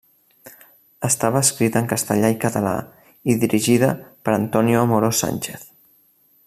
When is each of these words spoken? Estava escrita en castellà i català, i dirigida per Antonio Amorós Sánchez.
Estava 1.09 1.41
escrita 1.47 1.83
en 1.83 1.89
castellà 1.91 2.31
i 2.35 2.39
català, 2.45 2.73
i 3.33 3.37
dirigida 3.47 3.93
per 4.27 4.35
Antonio 4.39 4.83
Amorós 4.87 5.25
Sánchez. 5.27 5.73